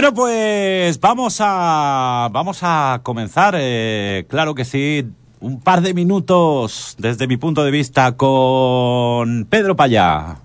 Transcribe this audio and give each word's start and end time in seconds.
Bueno, 0.00 0.14
pues 0.14 0.98
vamos 0.98 1.36
a 1.40 2.30
vamos 2.32 2.60
a 2.62 3.00
comenzar, 3.02 3.54
eh, 3.58 4.24
claro 4.30 4.54
que 4.54 4.64
sí, 4.64 5.04
un 5.40 5.60
par 5.60 5.82
de 5.82 5.92
minutos 5.92 6.94
desde 6.96 7.26
mi 7.26 7.36
punto 7.36 7.62
de 7.64 7.70
vista 7.70 8.16
con 8.16 9.44
Pedro 9.50 9.76
Payá. 9.76 10.38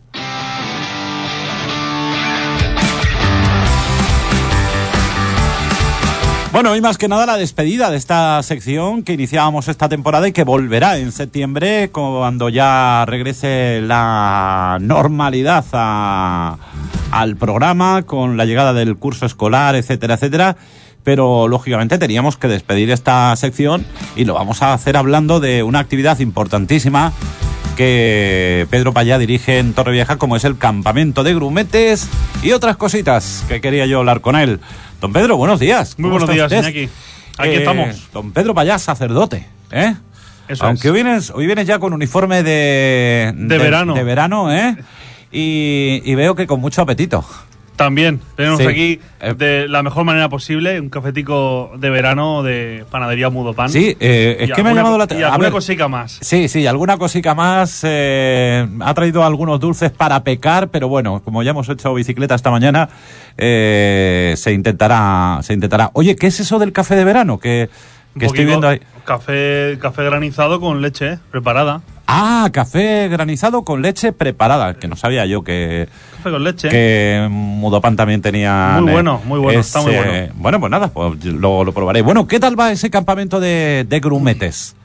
Bueno, 6.52 6.76
y 6.76 6.82
más 6.82 6.98
que 6.98 7.08
nada 7.08 7.26
la 7.26 7.38
despedida 7.38 7.90
de 7.92 7.96
esta 7.96 8.44
sección 8.44 9.04
que 9.04 9.14
iniciábamos 9.14 9.70
esta 9.70 9.88
temporada 9.88 10.28
y 10.28 10.34
que 10.34 10.44
volverá 10.44 10.98
en 10.98 11.14
septiembre 11.14 11.92
cuando 11.94 12.50
ya 12.50 13.06
regrese 13.08 13.80
la 13.82 14.80
normalidad 14.82 15.64
a, 15.72 16.58
al 17.16 17.38
programa 17.38 18.04
con 18.04 18.36
la 18.36 18.44
llegada 18.44 18.74
del 18.74 18.98
curso 18.98 19.26
escolar, 19.26 19.76
etcétera, 19.76 20.16
etcétera. 20.16 20.58
Pero 21.06 21.48
lógicamente 21.48 21.98
teníamos 21.98 22.36
que 22.36 22.48
despedir 22.50 22.92
esta 22.92 23.34
sección 23.38 23.86
y 24.18 24.26
lo 24.26 24.34
vamos 24.34 24.62
a 24.62 24.74
hacer 24.74 24.98
hablando 24.98 25.40
de 25.40 25.64
una 25.64 25.80
actividad 25.80 26.20
importantísima 26.20 27.14
que 27.78 28.68
Pedro 28.70 28.92
Payá 28.94 29.18
dirige 29.18 29.60
en 29.60 29.74
Torrevieja, 29.74 30.18
como 30.18 30.36
es 30.36 30.44
el 30.44 30.58
campamento 30.58 31.24
de 31.24 31.36
grumetes 31.36 32.10
y 32.44 32.52
otras 32.52 32.76
cositas 32.76 33.44
que 33.48 33.62
quería 33.62 33.86
yo 33.86 34.00
hablar 34.00 34.20
con 34.22 34.36
él. 34.36 34.60
Don 35.00 35.14
Pedro, 35.14 35.38
buenos 35.38 35.60
días. 35.60 35.98
Muy 35.98 36.10
buenos 36.10 36.30
días, 36.30 36.52
Iñaki. 36.52 36.90
Aquí 37.38 37.50
Eh, 37.50 37.58
estamos. 37.58 38.10
Don 38.14 38.32
Pedro 38.32 38.54
Payá, 38.54 38.78
sacerdote, 38.80 39.48
¿eh? 39.72 39.94
Eso 40.48 40.66
Aunque 40.66 40.88
es. 40.88 40.94
hoy 40.94 41.04
vienes, 41.04 41.30
hoy 41.32 41.46
vienes 41.46 41.66
ya 41.68 41.80
con 41.80 41.94
uniforme 41.94 42.44
de, 42.44 43.34
De 43.36 43.58
verano. 43.58 43.94
De 43.94 44.04
verano, 44.04 44.52
¿eh? 44.54 44.76
Y, 45.32 46.02
y 46.06 46.16
veo 46.16 46.36
que 46.36 46.48
con 46.48 46.60
mucho 46.62 46.82
apetito. 46.82 47.26
También 47.76 48.22
tenemos 48.38 48.60
Sí. 48.62 48.68
aquí 48.68 49.00
Eh. 49.20 49.34
de 49.38 49.68
la 49.68 49.84
mejor 49.84 50.06
manera 50.06 50.30
posible 50.30 50.80
un 50.80 50.88
cafetico 50.90 51.72
de 51.78 51.90
verano 51.90 52.42
de 52.42 52.86
panadería 52.90 53.30
Mudo 53.30 53.54
Pan. 53.54 53.68
Sí, 53.68 53.98
eh, 54.00 54.38
es 54.40 54.50
Y 54.50 54.54
que 54.54 54.64
me 54.64 54.70
ha 54.70 54.74
llamado 54.74 54.98
la 54.98 55.04
atención. 55.04 55.30
alguna 55.30 55.52
cosica 55.52 55.90
más. 55.90 56.18
Sí, 56.22 56.48
sí, 56.48 56.66
alguna 56.68 56.98
cosica 56.98 57.36
más. 57.36 57.82
eh, 57.84 58.66
ha 58.80 58.94
traído 58.94 59.26
algunos 59.26 59.60
dulces 59.60 59.92
para 59.92 60.24
pecar, 60.24 60.70
pero 60.70 60.88
bueno, 60.88 61.22
como 61.26 61.44
ya 61.44 61.52
hemos 61.52 61.68
hecho 61.68 61.94
bicicleta 61.94 62.34
esta 62.36 62.50
mañana, 62.50 62.88
eh, 63.38 64.36
se 64.38 64.54
intentará, 64.54 65.40
se 65.42 65.54
intentará. 65.54 65.90
Oye, 65.94 66.16
¿qué 66.16 66.28
es 66.28 66.40
eso 66.40 66.60
del 66.60 66.72
café 66.72 66.96
de 66.96 67.04
verano? 67.04 67.40
Que, 67.40 67.70
que 68.18 68.26
estoy 68.28 68.46
viendo 68.46 68.70
ahí. 68.70 68.80
Café, 69.04 69.78
café 69.82 70.06
granizado 70.06 70.62
con 70.62 70.82
leche 70.82 71.14
eh, 71.14 71.20
preparada. 71.30 71.82
Ah, 72.08 72.50
café 72.54 73.08
granizado 73.08 73.64
con 73.64 73.82
leche 73.82 74.12
preparada, 74.12 74.76
que 74.76 74.88
no 74.88 74.96
sabía 74.96 75.26
yo 75.26 75.44
que, 75.44 75.90
Café 76.18 76.32
con 76.32 76.44
leche. 76.44 76.70
que 76.70 77.28
Mudopan 77.30 77.96
también 77.96 78.22
tenía. 78.22 78.78
Muy 78.80 78.92
bueno, 78.92 79.22
muy 79.26 79.40
bueno, 79.40 79.60
está 79.60 79.82
muy 79.82 79.94
bueno. 79.96 80.34
Bueno, 80.36 80.60
pues 80.60 80.72
nada, 80.72 80.88
pues 80.90 81.26
lo, 81.26 81.64
lo 81.64 81.74
probaré. 81.74 82.02
Bueno, 82.04 82.28
¿qué 82.28 82.40
tal 82.40 82.60
va 82.60 82.72
ese 82.72 82.90
campamento 82.92 83.40
de, 83.40 83.86
de 83.90 84.00
grumetes? 84.00 84.76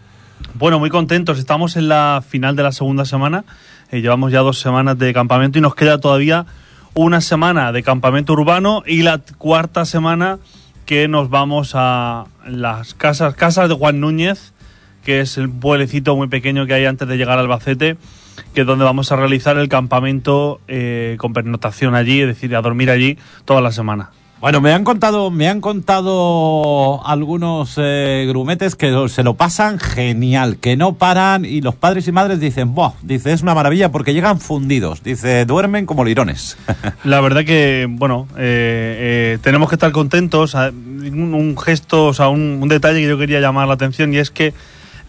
Bueno, 0.55 0.79
muy 0.79 0.89
contentos. 0.89 1.39
Estamos 1.39 1.77
en 1.77 1.89
la 1.89 2.23
final 2.27 2.57
de 2.57 2.63
la 2.63 2.73
segunda 2.73 3.05
semana. 3.05 3.45
Eh, 3.91 4.01
llevamos 4.01 4.33
ya 4.33 4.41
dos 4.41 4.59
semanas 4.59 4.99
de 4.99 5.13
campamento 5.13 5.59
y 5.59 5.63
nos 5.63 5.75
queda 5.75 5.99
todavía 5.99 6.47
una 6.95 7.21
semana 7.21 7.73
de 7.73 7.83
campamento 7.83 8.33
urbano 8.33 8.83
y 8.87 9.03
la 9.03 9.21
cuarta 9.39 9.85
semana 9.85 10.39
que 10.87 11.07
nos 11.07 11.31
vamos 11.31 11.73
a 11.75 12.25
las 12.47 12.95
casas, 12.95 13.35
casas 13.35 13.69
de 13.69 13.75
Juan 13.75 14.01
Núñez, 14.01 14.53
que 15.05 15.21
es 15.21 15.39
el 15.39 15.49
pueblecito 15.51 16.17
muy 16.17 16.29
pequeño 16.29 16.67
que 16.67 16.75
hay 16.75 16.85
antes 16.87 17.07
de 17.09 17.17
llegar 17.17 17.39
a 17.39 17.43
Albacete, 17.43 17.97
que 18.55 18.61
es 18.63 18.67
donde 18.67 18.85
vamos 18.85 19.11
a 19.13 19.17
realizar 19.17 19.57
el 19.59 19.69
campamento 19.69 20.61
eh, 20.69 21.17
con 21.19 21.33
pernotación 21.33 21.95
allí, 21.95 22.21
es 22.21 22.27
decir, 22.29 22.55
a 22.57 22.63
dormir 22.63 22.91
allí 22.91 23.19
toda 23.45 23.61
la 23.61 23.73
semana. 23.73 24.11
Bueno, 24.41 24.63
me 24.63 24.73
han 24.73 24.85
contado, 24.85 25.31
me 25.31 25.49
han 25.49 25.61
contado 25.61 27.07
algunos 27.07 27.75
eh, 27.77 28.25
grumetes 28.27 28.75
que 28.75 29.07
se 29.11 29.23
lo 29.23 29.35
pasan 29.35 29.79
genial, 29.79 30.57
que 30.57 30.79
no 30.79 30.95
paran 30.95 31.45
y 31.45 31.61
los 31.61 31.75
padres 31.75 32.09
y 32.09 32.13
madres 32.13 32.41
dicen, 32.41 32.75
¡buah! 32.75 32.93
Dice, 33.03 33.33
es 33.33 33.43
una 33.43 33.55
maravilla 33.55 33.91
porque 33.91 34.15
llegan 34.15 34.41
fundidos. 34.41 35.03
Dice, 35.03 35.45
duermen 35.45 35.85
como 35.85 36.05
lirones. 36.05 36.57
La 37.05 37.21
verdad 37.21 37.45
que, 37.45 37.87
bueno, 37.91 38.29
eh, 38.39 39.35
eh, 39.37 39.39
tenemos 39.43 39.69
que 39.69 39.75
estar 39.75 39.93
contentos. 39.93 40.55
a- 40.55 40.71
Un, 40.71 41.35
un 41.35 41.57
gesto, 41.59 42.07
o 42.07 42.15
sea, 42.15 42.29
un, 42.29 42.61
un 42.63 42.69
detalle 42.69 43.01
que 43.01 43.09
yo 43.09 43.19
quería 43.19 43.41
llamar 43.41 43.69
la 43.69 43.75
atención 43.75 44.13
y 44.15 44.19
es 44.19 44.31
que 44.31 44.53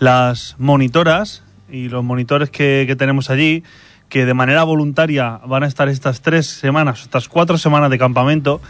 las 0.01 0.56
monitoras 0.57 1.44
y 1.69 1.88
los 1.88 2.03
monitores 2.03 2.50
que, 2.50 2.95
tenemos 2.97 3.29
allí, 3.29 3.63
que 4.09 4.25
de 4.25 4.34
manera 4.34 4.63
voluntaria 4.63 5.39
van 5.45 5.62
a 5.62 5.67
estar 5.67 5.89
estas 5.89 6.22
tres 6.22 6.47
semanas, 6.47 7.03
estas 7.03 7.28
cuatro 7.28 7.59
semanas 7.59 7.91
de 7.91 8.00
campamento, 8.00 8.62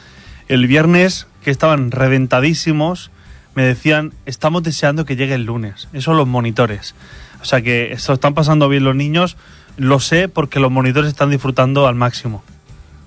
el 0.49 0.67
viernes 0.67 1.27
que 1.41 1.49
estaban 1.49 1.89
reventadísimos, 1.89 3.11
me 3.55 3.63
decían, 3.63 4.11
estamos 4.25 4.61
deseando 4.61 5.05
que 5.05 5.15
llegue 5.15 5.35
el 5.35 5.45
lunes. 5.45 5.87
Eso 5.93 6.13
los 6.13 6.27
monitores. 6.27 6.95
O 7.41 7.45
sea 7.45 7.61
que 7.61 7.95
se 7.97 8.11
están 8.11 8.33
pasando 8.33 8.67
bien 8.67 8.83
los 8.83 8.97
niños, 8.97 9.37
lo 9.77 10.01
sé 10.01 10.27
porque 10.27 10.59
los 10.59 10.69
monitores 10.69 11.09
están 11.09 11.29
disfrutando 11.29 11.87
al 11.87 11.95
máximo. 11.95 12.43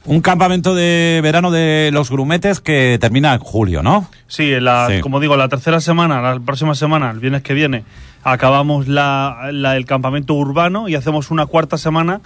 Un 0.07 0.21
campamento 0.21 0.75
de 0.75 1.21
verano 1.23 1.51
de 1.51 1.91
los 1.93 2.11
grumetes 2.11 2.61
que 2.61 2.99
termina 3.01 3.33
en 3.33 3.41
julio, 3.41 3.83
¿no? 3.83 4.07
Sí, 4.27 4.53
en 4.53 4.65
la, 4.65 4.89
Sí. 4.91 5.01
como 5.01 5.19
digo, 5.19 5.37
la 5.37 5.49
tercera 5.49 5.81
semana, 5.81 6.21
la 6.21 6.39
próxima 6.41 6.75
semana, 6.75 7.11
el 7.11 7.21
viernes 7.21 7.43
que 7.43 7.55
viene, 7.55 7.85
acabamos 8.23 8.87
la, 8.87 9.49
la- 9.53 9.77
el 9.77 9.87
campamento 9.87 10.35
urbano 10.35 10.89
y 10.89 10.95
hacemos 10.95 11.31
una 11.31 11.47
cuarta 11.47 11.79
semana 11.79 12.21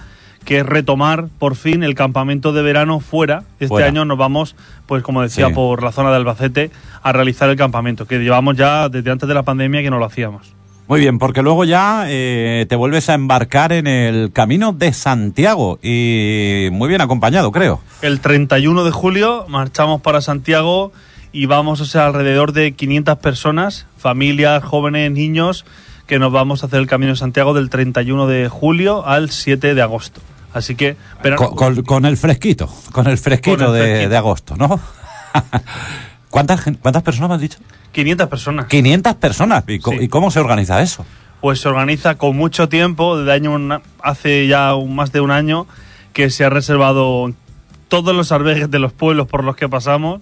que 0.44 0.58
es 0.58 0.66
retomar 0.66 1.26
por 1.38 1.54
fin 1.56 1.82
el 1.84 1.94
campamento 1.94 2.52
de 2.52 2.62
verano 2.62 2.98
fuera. 3.00 3.42
Este 3.60 3.68
Fuera. 3.68 3.86
año 3.88 4.04
nos 4.04 4.18
vamos, 4.18 4.56
pues 4.86 5.02
como 5.04 5.22
decía, 5.22 5.48
Sí. 5.48 5.52
por 5.54 5.82
la 5.82 5.92
zona 5.92 6.10
de 6.10 6.16
Albacete 6.16 6.70
a 7.02 7.12
realizar 7.12 7.48
el 7.50 7.56
campamento, 7.56 8.06
que 8.06 8.18
llevamos 8.18 8.56
ya 8.56 8.88
desde 8.88 9.10
antes 9.10 9.28
de 9.28 9.34
la 9.34 9.42
pandemia 9.44 9.82
que 9.82 9.90
no 9.90 9.98
lo 9.98 10.04
hacíamos. 10.06 10.52
Muy 10.88 11.00
bien, 11.00 11.18
porque 11.18 11.42
luego 11.42 11.64
ya 11.64 12.04
eh, 12.08 12.64
te 12.68 12.74
vuelves 12.74 13.10
a 13.10 13.14
embarcar 13.14 13.72
en 13.74 13.86
el 13.86 14.32
camino 14.32 14.72
de 14.72 14.92
Santiago 14.94 15.78
y 15.82 16.68
muy 16.72 16.88
bien 16.88 17.02
acompañado, 17.02 17.52
creo. 17.52 17.80
El 18.00 18.20
31 18.20 18.84
de 18.84 18.90
julio 18.90 19.44
marchamos 19.48 20.00
para 20.00 20.22
Santiago 20.22 20.92
y 21.30 21.44
vamos 21.44 21.82
a 21.82 21.84
ser 21.84 22.00
alrededor 22.00 22.52
de 22.52 22.72
500 22.72 23.18
personas, 23.18 23.86
familias, 23.98 24.64
jóvenes, 24.64 25.12
niños, 25.12 25.66
que 26.06 26.18
nos 26.18 26.32
vamos 26.32 26.62
a 26.62 26.66
hacer 26.68 26.78
el 26.80 26.86
Camino 26.86 27.12
de 27.12 27.18
Santiago 27.18 27.52
del 27.52 27.68
31 27.68 28.26
de 28.26 28.48
julio 28.48 29.06
al 29.06 29.28
7 29.30 29.74
de 29.74 29.82
agosto. 29.82 30.22
Así 30.54 30.74
que... 30.74 30.96
pero- 31.22 31.36
Con, 31.36 31.54
con- 31.54 31.82
con 31.82 32.04
el 32.06 32.16
fresquito, 32.16 32.66
con 32.92 33.06
el 33.08 33.18
fresquito, 33.18 33.58
Con 33.58 33.66
el 33.66 33.72
de, 33.74 33.80
fresquito. 33.82 34.08
de 34.10 34.16
agosto, 34.16 34.56
¿no? 34.56 34.80
¿Cuántas, 36.30 36.64
¿Cuántas 36.80 37.02
personas 37.02 37.28
me 37.30 37.34
has 37.36 37.40
dicho? 37.40 37.58
500 37.92 38.28
personas. 38.28 38.66
500 38.66 39.14
personas. 39.14 39.64
¿Y, 39.66 39.78
co- 39.78 39.92
Sí. 39.92 39.98
y 40.02 40.08
cómo 40.08 40.30
se 40.30 40.40
organiza 40.40 40.82
eso? 40.82 41.04
Pues 41.40 41.60
se 41.60 41.68
organiza 41.68 42.16
con 42.16 42.36
mucho 42.36 42.68
tiempo, 42.68 43.16
desde 43.18 43.32
año 43.32 43.52
una- 43.52 43.80
hace 44.02 44.46
ya 44.46 44.74
un- 44.74 44.94
más 44.94 45.12
de 45.12 45.20
un 45.20 45.30
año 45.30 45.66
que 46.12 46.30
se 46.30 46.44
ha 46.44 46.50
reservado 46.50 47.32
todos 47.88 48.14
los 48.14 48.32
albergues 48.32 48.70
de 48.70 48.78
los 48.78 48.92
pueblos 48.92 49.26
por 49.28 49.44
los 49.44 49.56
que 49.56 49.68
pasamos, 49.68 50.20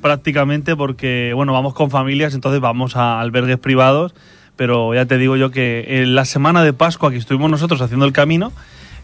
prácticamente 0.00 0.74
porque, 0.76 1.32
bueno, 1.34 1.52
vamos 1.52 1.74
con 1.74 1.90
familias, 1.90 2.34
entonces 2.34 2.60
vamos 2.60 2.96
a 2.96 3.20
albergues 3.20 3.58
privados, 3.58 4.14
pero 4.56 4.94
ya 4.94 5.04
te 5.06 5.18
digo 5.18 5.36
yo 5.36 5.50
que 5.50 6.02
en 6.02 6.14
la 6.14 6.24
semana 6.24 6.62
de 6.62 6.72
Pascua 6.72 7.10
que 7.10 7.16
estuvimos 7.18 7.50
nosotros 7.50 7.80
haciendo 7.80 8.06
el 8.06 8.12
camino, 8.12 8.52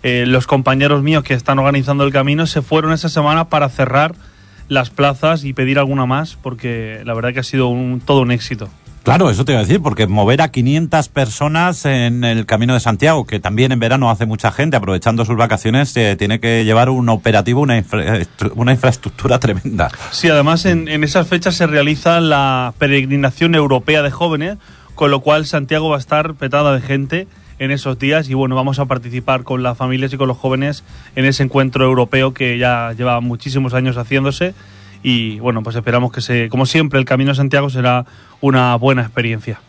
eh, 0.03 0.25
los 0.27 0.47
compañeros 0.47 1.03
míos 1.03 1.25
que 1.25 1.35
están 1.35 1.59
organizando 1.59 2.05
el 2.05 2.13
camino 2.13 2.47
se 2.47 2.63
fueron 2.63 2.93
esa 2.93 3.09
semana 3.09 3.49
para 3.49 3.69
cerrar 3.69 4.15
las 4.69 4.91
plazas 4.91 5.45
y 5.45 5.53
pedir 5.53 5.79
alguna 5.79 6.07
más, 6.07 6.37
porque 6.43 7.01
la 7.05 7.15
verdad 7.15 7.33
que 7.33 7.41
ha 7.41 7.45
sido 7.45 7.69
un, 7.69 8.01
todo 8.01 8.21
un 8.23 8.31
éxito. 8.31 8.69
Claro, 9.05 9.31
eso 9.31 9.45
te 9.47 9.53
iba 9.53 9.61
a 9.61 9.65
decir, 9.65 9.81
porque 9.81 10.07
mover 10.07 10.43
a 10.43 10.49
500 10.51 11.09
personas 11.09 11.87
en 11.87 12.25
el 12.25 12.45
Camino 12.45 12.75
de 12.75 12.81
Santiago, 12.81 13.25
que 13.27 13.41
también 13.41 13.73
en 13.73 13.79
verano 13.79 14.11
hace 14.11 14.27
mucha 14.27 14.51
gente, 14.53 14.77
aprovechando 14.77 15.25
sus 15.25 15.37
vacaciones, 15.37 15.97
eh, 15.97 16.15
tiene 16.19 16.41
que 16.41 16.65
llevar 16.67 16.91
un 16.91 17.09
operativo, 17.09 17.63
una, 17.63 17.79
infra- 17.79 18.27
una 18.55 18.73
infraestructura 18.73 19.39
tremenda. 19.41 19.91
Sí, 20.11 20.29
además 20.29 20.67
en, 20.67 20.89
en 20.89 21.05
esas 21.05 21.27
fechas 21.27 21.55
se 21.55 21.67
realiza 21.67 22.21
la 22.21 22.75
peregrinación 22.77 23.55
europea 23.55 24.03
de 24.03 24.11
jóvenes, 24.11 24.59
con 24.95 25.11
lo 25.11 25.21
cual 25.21 25.47
Santiago 25.47 25.89
va 25.89 25.97
a 25.97 26.01
estar 26.01 26.35
petada 26.35 26.75
de 26.75 26.83
gente 26.83 27.27
en 27.59 27.71
esos 27.71 27.99
días 27.99 28.29
y 28.29 28.35
bueno, 28.35 28.55
vamos 28.55 28.79
a 28.79 28.87
participar 28.87 29.45
con 29.45 29.63
las 29.63 29.77
familias 29.77 30.13
y 30.13 30.17
con 30.17 30.29
los 30.29 30.37
jóvenes 30.37 30.85
en 31.17 31.25
ese 31.25 31.43
encuentro 31.43 31.85
europeo 31.85 32.35
que 32.35 32.59
ya 32.59 32.93
lleva 32.93 33.21
muchísimos 33.21 33.75
años 33.75 33.97
haciéndose 33.97 34.55
y 35.03 35.39
bueno, 35.39 35.63
pues 35.63 35.77
esperamos 35.77 36.13
que 36.13 36.21
se, 36.21 36.49
como 36.49 36.67
siempre, 36.67 36.99
el 36.99 37.05
Camino 37.05 37.31
de 37.31 37.37
Santiago 37.37 37.71
será 37.71 38.05
una 38.41 38.75
buena 38.77 39.03
experiencia. 39.03 39.61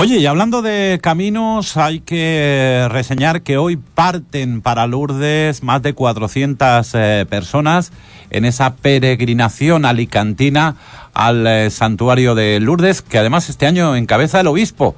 Oye, 0.00 0.18
y 0.18 0.26
hablando 0.26 0.62
de 0.62 1.00
caminos, 1.02 1.76
hay 1.76 1.98
que 1.98 2.86
reseñar 2.88 3.42
que 3.42 3.56
hoy 3.56 3.76
parten 3.76 4.60
para 4.60 4.86
Lourdes 4.86 5.64
más 5.64 5.82
de 5.82 5.92
400 5.92 6.94
eh, 6.94 7.26
personas 7.28 7.90
en 8.30 8.44
esa 8.44 8.76
peregrinación 8.76 9.84
alicantina 9.84 10.76
al 11.14 11.44
eh, 11.48 11.70
santuario 11.70 12.36
de 12.36 12.60
Lourdes, 12.60 13.02
que 13.02 13.18
además 13.18 13.48
este 13.48 13.66
año 13.66 13.96
encabeza 13.96 14.38
el 14.38 14.46
obispo. 14.46 14.94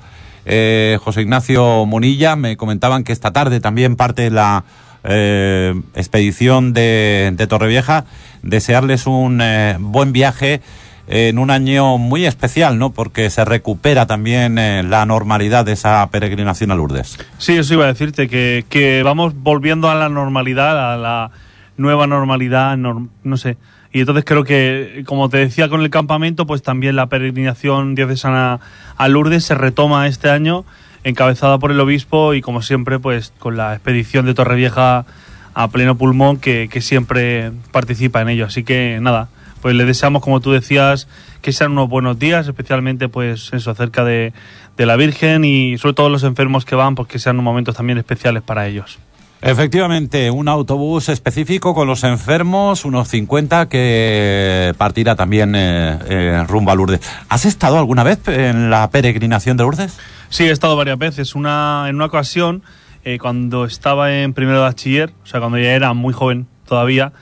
Eh, 0.52 0.98
José 1.00 1.22
Ignacio 1.22 1.86
Munilla, 1.86 2.34
me 2.34 2.56
comentaban 2.56 3.04
que 3.04 3.12
esta 3.12 3.32
tarde 3.32 3.60
también 3.60 3.94
parte 3.94 4.30
la, 4.30 4.64
eh, 5.04 5.80
expedición 5.94 6.72
de, 6.72 7.32
de, 7.34 7.46
Torrevieja, 7.46 8.04
desearles 8.42 9.06
un 9.06 9.40
eh, 9.40 9.76
buen 9.78 10.12
viaje 10.12 10.60
en 11.06 11.38
un 11.38 11.50
año 11.50 11.98
muy 11.98 12.26
especial, 12.26 12.78
¿no? 12.78 12.90
Porque 12.90 13.30
se 13.30 13.44
recupera 13.44 14.06
también 14.06 14.58
eh, 14.58 14.82
la 14.82 15.06
normalidad 15.06 15.64
de 15.64 15.72
esa 15.72 16.08
peregrinación 16.10 16.70
a 16.70 16.74
Lourdes. 16.74 17.18
Sí, 17.38 17.56
eso 17.56 17.74
iba 17.74 17.84
a 17.84 17.88
decirte, 17.88 18.28
que 18.28 19.02
vamos 19.04 19.34
volviendo 19.36 19.88
a 19.88 19.94
la 19.94 20.08
normalidad, 20.08 20.94
a 20.94 20.96
la 20.96 21.30
nueva 21.76 22.06
normalidad, 22.06 22.76
no 22.76 23.36
sé. 23.36 23.56
Y 23.92 24.00
entonces 24.00 24.24
creo 24.24 24.44
que, 24.44 25.02
como 25.06 25.28
te 25.28 25.38
decía 25.38 25.68
con 25.68 25.80
el 25.80 25.90
campamento, 25.90 26.46
pues 26.46 26.62
también 26.62 26.94
la 26.96 27.06
peregrinación 27.06 27.94
diocesana 27.94 28.60
a 28.96 29.08
Lourdes 29.08 29.44
se 29.44 29.56
retoma 29.56 30.06
este 30.06 30.30
año, 30.30 30.64
encabezada 31.02 31.58
por 31.58 31.72
el 31.72 31.80
obispo 31.80 32.34
y 32.34 32.40
como 32.40 32.62
siempre, 32.62 32.98
pues 33.00 33.32
con 33.38 33.56
la 33.56 33.74
expedición 33.74 34.26
de 34.26 34.34
Torrevieja 34.34 35.06
a 35.54 35.68
pleno 35.68 35.96
pulmón 35.96 36.36
que, 36.36 36.68
siempre 36.80 37.50
participa 37.72 38.20
en 38.20 38.28
ello. 38.28 38.46
Así 38.46 38.62
que 38.62 38.98
nada, 39.00 39.28
pues 39.60 39.74
le 39.74 39.84
deseamos, 39.84 40.22
como 40.22 40.40
tú 40.40 40.52
decías, 40.52 41.08
que 41.42 41.52
sean 41.52 41.72
unos 41.72 41.88
buenos 41.88 42.16
días, 42.16 42.46
especialmente 42.46 43.08
pues 43.08 43.52
eso, 43.52 43.72
acerca 43.72 44.04
de, 44.04 44.32
de 44.76 44.86
la 44.86 44.94
Virgen 44.94 45.44
y 45.44 45.78
sobre 45.78 45.94
todo 45.94 46.08
los 46.10 46.22
enfermos 46.22 46.64
que 46.64 46.76
van, 46.76 46.94
pues 46.94 47.08
que 47.08 47.18
sean 47.18 47.36
unos 47.36 47.44
momentos 47.44 47.74
también 47.74 47.98
especiales 47.98 48.44
para 48.44 48.68
ellos. 48.68 49.00
Efectivamente, 49.42 50.30
un 50.30 50.48
autobús 50.48 51.08
específico 51.08 51.74
con 51.74 51.88
los 51.88 52.04
enfermos, 52.04 52.84
unos 52.84 53.08
50 53.08 53.70
que 53.70 54.74
partirá 54.76 55.16
también 55.16 55.54
eh, 55.54 55.98
eh, 56.08 56.44
rumbo 56.46 56.70
a 56.72 56.74
Lourdes. 56.74 57.00
¿Has 57.30 57.46
estado 57.46 57.78
alguna 57.78 58.02
vez 58.02 58.20
en 58.28 58.68
la 58.68 58.90
peregrinación 58.90 59.56
de 59.56 59.62
Lourdes? 59.62 59.98
Sí, 60.28 60.44
he 60.44 60.50
estado 60.50 60.76
varias 60.76 60.98
veces. 60.98 61.34
Una, 61.34 61.86
en 61.88 61.96
una 61.96 62.04
ocasión, 62.06 62.62
eh, 63.02 63.18
cuando 63.18 63.64
estaba 63.64 64.12
en 64.14 64.34
primero 64.34 64.58
de 64.58 64.64
bachiller, 64.64 65.12
o 65.22 65.26
sea, 65.26 65.40
cuando 65.40 65.58
ya 65.58 65.72
era 65.72 65.94
muy 65.94 66.12
joven 66.12 66.46
todavía, 66.66 67.12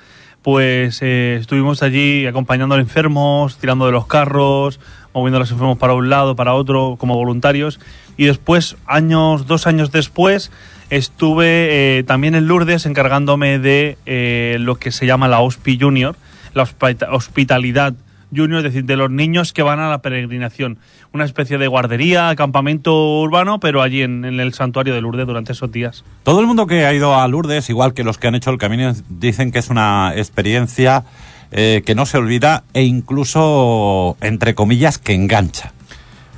pues 0.43 1.01
eh, 1.03 1.37
estuvimos 1.41 1.83
allí 1.83 2.27
acompañando 2.27 2.75
a 2.75 2.79
los 2.79 2.87
enfermos, 2.87 3.59
tirando 3.59 3.87
de 3.87 3.93
los 3.93 4.07
carros, 4.07 4.81
moviendo 5.19 5.39
los 5.39 5.51
enfermos 5.51 5.79
para 5.79 5.95
un 5.95 6.11
lado, 6.11 6.37
para 6.37 6.55
otro, 6.55 6.97
como 6.99 7.15
voluntarios. 7.15 7.81
Y 8.17 8.25
después, 8.25 8.77
años, 8.87 9.47
dos 9.47 9.67
años 9.67 9.93
después, 9.93 10.51
estuve 10.91 11.99
eh, 11.99 12.03
también 12.05 12.35
en 12.35 12.47
Lourdes 12.49 12.87
encargándome 12.87 13.59
de 13.59 13.99
eh, 14.07 14.57
lo 14.61 14.77
que 14.77 14.91
se 14.91 15.07
llama 15.07 15.29
la 15.29 15.41
HOSPI 15.41 15.79
Junior, 15.81 16.17
la 16.55 16.67
hospitalidad 17.11 17.95
junior, 18.35 18.59
es 18.59 18.73
decir, 18.73 18.85
de 18.85 18.97
los 18.97 19.11
niños 19.11 19.53
que 19.53 19.63
van 19.63 19.81
a 19.81 19.89
la 19.89 19.99
peregrinación. 20.03 20.79
Una 21.13 21.25
especie 21.25 21.59
de 21.59 21.67
guardería, 21.67 22.35
campamento 22.37 23.21
urbano, 23.21 23.61
pero 23.61 23.83
allí 23.83 24.03
en, 24.03 24.25
en, 24.25 24.41
el 24.41 24.53
santuario 24.53 24.95
de 24.95 25.01
Lourdes 25.01 25.27
durante 25.27 25.53
esos 25.53 25.71
días. 25.73 26.05
Todo 26.25 26.41
el 26.41 26.47
mundo 26.47 26.67
que 26.67 26.85
ha 26.85 26.93
ido 26.93 27.15
a 27.19 27.27
Lourdes, 27.29 27.71
igual 27.71 27.95
que 27.95 28.05
los 28.05 28.19
que 28.19 28.29
han 28.29 28.35
hecho 28.35 28.51
el 28.51 28.59
camino, 28.59 28.93
dicen 29.09 29.51
que 29.51 29.59
es 29.59 29.71
una 29.71 30.13
experiencia 30.17 31.05
eh, 31.51 31.83
que 31.85 31.95
no 31.95 32.07
se 32.07 32.19
olvida 32.19 32.65
e 32.75 32.83
incluso, 32.83 34.17
entre 34.21 34.55
comillas, 34.55 34.99
que 34.99 35.15
engancha. 35.15 35.73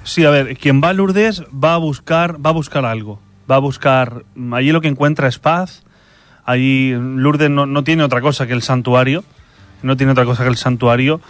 Sí, 0.04 0.24
a 0.24 0.30
ver, 0.30 0.56
quien 0.56 0.80
va 0.82 0.90
a 0.90 0.92
Lourdes 0.92 1.42
va 1.52 1.74
a 1.74 1.78
buscar, 1.78 2.44
va 2.44 2.50
a 2.50 2.54
buscar 2.54 2.84
algo. 2.84 3.20
Va 3.50 3.56
a 3.56 3.60
buscar, 3.60 4.24
allí 4.52 4.72
lo 4.72 4.80
que 4.80 4.88
encuentra 4.88 5.28
es 5.28 5.38
paz. 5.38 5.82
Allí 6.44 6.92
Lourdes 6.94 7.50
no, 7.50 7.66
no 7.66 7.84
tiene 7.84 8.02
otra 8.02 8.20
cosa 8.20 8.46
que 8.46 8.52
el 8.52 8.62
santuario. 8.62 9.24
No 9.82 9.96
tiene 9.96 10.12
otra 10.12 10.24
cosa 10.24 10.42
que 10.42 10.50
el 10.50 10.56
santuario 10.56 11.20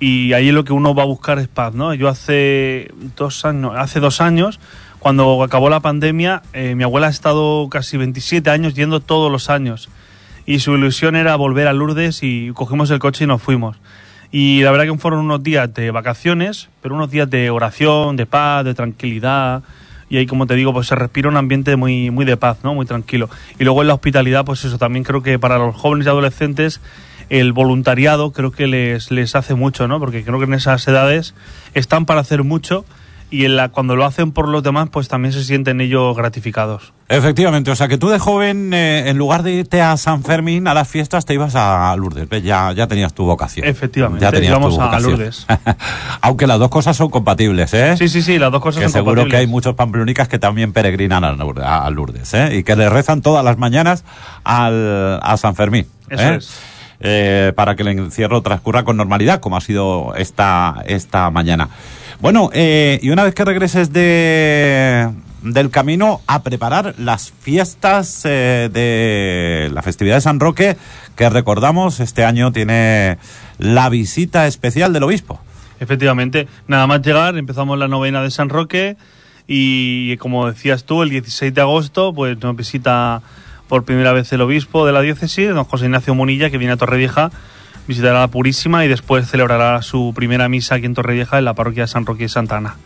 y 0.00 0.32
ahí 0.32 0.50
lo 0.50 0.64
que 0.64 0.72
uno 0.72 0.94
va 0.94 1.02
a 1.02 1.06
buscar 1.06 1.38
es 1.38 1.46
paz, 1.46 1.74
¿no? 1.74 1.92
Yo 1.92 2.08
hace 2.08 2.90
dos 3.16 3.44
años, 3.44 3.74
hace 3.76 4.00
dos 4.00 4.22
años, 4.22 4.58
cuando 4.98 5.42
acabó 5.42 5.68
la 5.68 5.80
pandemia, 5.80 6.42
eh, 6.54 6.74
mi 6.74 6.84
abuela 6.84 7.08
ha 7.08 7.10
estado 7.10 7.68
casi 7.68 7.98
27 7.98 8.48
años 8.48 8.74
yendo 8.74 9.00
todos 9.00 9.30
los 9.30 9.50
años 9.50 9.90
y 10.50 10.58
su 10.58 10.74
ilusión 10.74 11.14
era 11.14 11.36
volver 11.36 11.68
a 11.68 11.72
Lourdes 11.72 12.24
y 12.24 12.50
cogimos 12.54 12.90
el 12.90 12.98
coche 12.98 13.22
y 13.22 13.26
nos 13.28 13.40
fuimos. 13.40 13.76
Y 14.32 14.62
la 14.62 14.72
verdad 14.72 14.92
que 14.92 14.98
fueron 14.98 15.20
unos 15.20 15.44
días 15.44 15.72
de 15.72 15.92
vacaciones, 15.92 16.70
pero 16.82 16.96
unos 16.96 17.08
días 17.08 17.30
de 17.30 17.50
oración, 17.50 18.16
de 18.16 18.26
paz, 18.26 18.64
de 18.64 18.74
tranquilidad. 18.74 19.62
Y 20.08 20.16
ahí, 20.16 20.26
como 20.26 20.48
te 20.48 20.56
digo, 20.56 20.72
pues 20.72 20.88
se 20.88 20.96
respira 20.96 21.28
un 21.28 21.36
ambiente 21.36 21.76
muy, 21.76 22.10
muy 22.10 22.24
de 22.24 22.36
paz, 22.36 22.58
¿no? 22.64 22.74
Muy 22.74 22.84
tranquilo. 22.84 23.30
Y 23.60 23.64
luego 23.64 23.82
en 23.82 23.86
la 23.86 23.94
hospitalidad, 23.94 24.44
pues 24.44 24.64
eso, 24.64 24.76
también 24.76 25.04
creo 25.04 25.22
que 25.22 25.38
para 25.38 25.56
los 25.56 25.76
jóvenes 25.76 26.06
y 26.06 26.10
adolescentes 26.10 26.80
el 27.28 27.52
voluntariado 27.52 28.32
creo 28.32 28.50
que 28.50 28.66
les, 28.66 29.12
les 29.12 29.36
hace 29.36 29.54
mucho, 29.54 29.86
¿no? 29.86 30.00
Porque 30.00 30.24
creo 30.24 30.40
que 30.40 30.46
en 30.46 30.54
esas 30.54 30.88
edades 30.88 31.32
están 31.74 32.06
para 32.06 32.22
hacer 32.22 32.42
mucho 32.42 32.84
y 33.30 33.44
en 33.44 33.56
la, 33.56 33.68
cuando 33.68 33.96
lo 33.96 34.04
hacen 34.04 34.32
por 34.32 34.48
los 34.48 34.62
demás, 34.62 34.88
pues 34.90 35.08
también 35.08 35.32
se 35.32 35.44
sienten 35.44 35.80
ellos 35.80 36.16
gratificados. 36.16 36.92
Efectivamente, 37.08 37.70
o 37.70 37.76
sea 37.76 37.88
que 37.88 37.98
tú 37.98 38.08
de 38.08 38.18
joven, 38.18 38.74
eh, 38.74 39.08
en 39.08 39.18
lugar 39.18 39.42
de 39.42 39.52
irte 39.52 39.80
a 39.80 39.96
San 39.96 40.22
Fermín 40.22 40.66
a 40.66 40.74
las 40.74 40.88
fiestas, 40.88 41.26
te 41.26 41.34
ibas 41.34 41.54
a 41.56 41.94
Lourdes, 41.96 42.28
¿ves? 42.28 42.42
Ya, 42.42 42.72
ya 42.72 42.86
tenías 42.86 43.14
tu 43.14 43.24
vocación. 43.24 43.66
Efectivamente, 43.66 44.22
ya 44.22 44.30
tenías 44.30 44.50
íbamos 44.50 44.74
tu 44.74 44.82
a 44.82 44.86
vocación. 44.86 45.12
Lourdes. 45.12 45.46
Aunque 46.20 46.46
las 46.46 46.58
dos 46.58 46.68
cosas 46.68 46.96
son 46.96 47.10
compatibles, 47.10 47.72
¿eh? 47.74 47.96
Sí, 47.96 48.08
sí, 48.08 48.22
sí, 48.22 48.38
las 48.38 48.52
dos 48.52 48.60
cosas 48.60 48.80
que 48.80 48.86
son 48.86 48.92
seguro 48.92 49.22
compatibles. 49.22 49.32
que 49.32 49.36
hay 49.38 49.46
muchos 49.46 49.74
pamplonicas 49.74 50.28
que 50.28 50.38
también 50.38 50.72
peregrinan 50.72 51.24
a 51.24 51.32
Lourdes, 51.32 51.64
a 51.64 51.88
Lourdes, 51.90 52.34
¿eh? 52.34 52.56
Y 52.56 52.62
que 52.64 52.76
le 52.76 52.88
rezan 52.88 53.22
todas 53.22 53.44
las 53.44 53.58
mañanas 53.58 54.04
al, 54.44 55.20
a 55.22 55.36
San 55.36 55.54
Fermín. 55.54 55.86
Eso 56.08 56.22
¿eh? 56.22 56.36
es. 56.36 56.60
Eh, 57.02 57.52
para 57.56 57.76
que 57.76 57.82
el 57.82 57.88
encierro 57.88 58.42
transcurra 58.42 58.84
con 58.84 58.96
normalidad, 58.96 59.40
como 59.40 59.56
ha 59.56 59.60
sido 59.60 60.14
esta, 60.16 60.82
esta 60.86 61.30
mañana. 61.30 61.70
Bueno, 62.20 62.50
eh, 62.52 62.98
y 63.02 63.08
una 63.08 63.24
vez 63.24 63.34
que 63.34 63.46
regreses 63.46 63.94
de, 63.94 65.08
del 65.42 65.70
camino, 65.70 66.20
a 66.26 66.42
preparar 66.42 66.94
las 66.98 67.32
fiestas 67.32 68.22
eh, 68.24 68.68
de 68.70 69.70
la 69.72 69.80
festividad 69.80 70.16
de 70.16 70.20
San 70.20 70.38
Roque, 70.38 70.76
que 71.16 71.30
recordamos, 71.30 71.98
este 71.98 72.26
año 72.26 72.52
tiene 72.52 73.16
la 73.56 73.88
visita 73.88 74.46
especial 74.46 74.92
del 74.92 75.04
obispo. 75.04 75.40
Efectivamente, 75.80 76.46
nada 76.68 76.86
más 76.86 77.00
llegar, 77.00 77.38
empezamos 77.38 77.78
la 77.78 77.88
novena 77.88 78.22
de 78.22 78.30
San 78.30 78.50
Roque 78.50 78.98
y 79.46 80.18
como 80.18 80.46
decías 80.46 80.84
tú, 80.84 81.02
el 81.02 81.08
16 81.08 81.54
de 81.54 81.60
agosto, 81.62 82.12
pues 82.12 82.38
nos 82.42 82.54
visita 82.54 83.22
por 83.66 83.84
primera 83.84 84.12
vez 84.12 84.30
el 84.34 84.42
obispo 84.42 84.84
de 84.84 84.92
la 84.92 85.00
diócesis, 85.00 85.48
don 85.48 85.64
José 85.64 85.86
Ignacio 85.86 86.14
Munilla, 86.14 86.50
que 86.50 86.58
viene 86.58 86.74
a 86.74 86.76
Torrevieja, 86.76 87.30
visitará 87.86 88.20
la 88.20 88.28
Purísima 88.28 88.84
y 88.84 88.88
después 88.88 89.28
celebrará 89.28 89.82
su 89.82 90.12
primera 90.14 90.48
misa 90.48 90.76
aquí 90.76 90.86
en 90.86 90.94
Torrevieja 90.94 91.38
en 91.38 91.44
la 91.44 91.54
parroquia 91.54 91.84
de 91.84 91.88
San 91.88 92.06
Roque 92.06 92.24
y 92.24 92.28
Santa 92.28 92.56
Ana. 92.56 92.76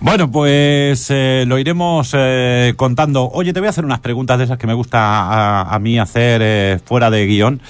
Bueno, 0.00 0.30
pues 0.30 1.06
eh, 1.10 1.44
lo 1.46 1.58
iremos 1.58 2.12
eh, 2.14 2.74
contando. 2.76 3.28
Oye, 3.30 3.52
te 3.52 3.58
voy 3.58 3.66
a 3.66 3.70
hacer 3.70 3.84
unas 3.84 3.98
preguntas 3.98 4.38
de 4.38 4.44
esas 4.44 4.56
que 4.56 4.68
me 4.68 4.74
gusta 4.74 5.00
a, 5.00 5.74
a 5.74 5.78
mí 5.80 5.98
hacer 5.98 6.40
eh, 6.44 6.80
fuera 6.84 7.10
de 7.10 7.26
guion. 7.26 7.60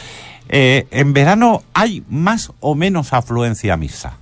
¿En 0.50 1.12
verano 1.12 1.62
hay 1.74 2.02
más 2.08 2.52
o 2.60 2.74
menos 2.74 3.12
afluencia 3.12 3.74
a 3.74 3.76
misa? 3.76 4.16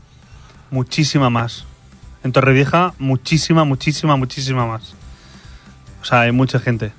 Muchísima 0.71 1.31
más. 1.31 1.67
En 2.25 2.33
Torrevieja, 2.33 2.95
muchísima, 2.99 3.65
muchísima, 3.65 4.17
muchísima 4.17 4.67
más. 4.67 4.95
O 6.03 6.05
sea, 6.05 6.23
hay 6.23 6.33
mucha 6.33 6.59
gente. 6.59 6.93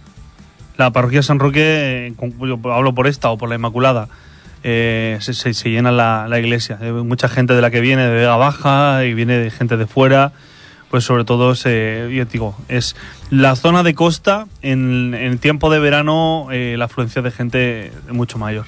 La 0.78 0.92
parroquia 0.92 1.20
de 1.20 1.24
San 1.24 1.40
Roque, 1.40 2.14
yo 2.40 2.60
hablo 2.72 2.94
por 2.94 3.08
esta 3.08 3.30
o 3.30 3.38
por 3.38 3.50
la 3.50 3.56
Inmaculada, 3.56 4.10
eh, 4.64 5.18
se, 5.22 5.34
se- 5.34 5.54
se 5.54 5.70
llena 5.70 5.92
la, 5.92 6.28
la 6.30 6.40
iglesia. 6.40 6.78
Hay 6.82 6.92
mucha 6.92 7.28
gente 7.28 7.54
de 7.54 7.62
la 7.62 7.72
que 7.72 7.82
viene 7.82 8.04
de 8.08 8.14
Vega 8.14 8.36
Baja 8.38 9.06
y 9.06 9.14
viene 9.14 9.38
de 9.38 9.52
gente 9.52 9.78
de 9.78 9.88
fuera. 9.88 10.32
Pues 10.90 11.04
sobre 11.04 11.26
todo, 11.26 11.54
se, 11.56 12.08
yo 12.14 12.24
digo, 12.26 12.56
es 12.70 12.96
la 13.30 13.58
zona 13.58 13.84
de 13.84 13.94
costa, 13.94 14.48
en, 14.62 15.14
en 15.14 15.38
tiempo 15.38 15.70
de 15.70 15.80
verano, 15.80 16.48
eh, 16.50 16.76
la 16.78 16.86
afluencia 16.86 17.22
de 17.22 17.30
gente 17.32 17.88
es 17.88 18.14
mucho 18.14 18.38
mayor. 18.38 18.66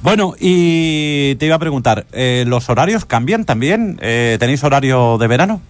Bueno, 0.00 0.34
y 0.38 1.34
te 1.36 1.46
iba 1.46 1.56
a 1.56 1.58
preguntar, 1.58 2.06
eh, 2.12 2.44
¿los 2.46 2.68
horarios 2.70 3.04
cambian 3.04 3.44
también? 3.44 3.98
Eh, 4.00 4.36
¿Tenéis 4.38 4.62
horario 4.62 5.18
de 5.18 5.26
verano? 5.26 5.60